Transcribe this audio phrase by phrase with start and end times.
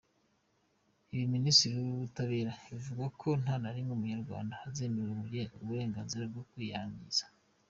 [1.13, 7.25] Ibi Minisiteri y’Ubutabera ivuga ko nta na rimwe Umunyarwanda azemererwa uburenganzira bwo kwiyangiza.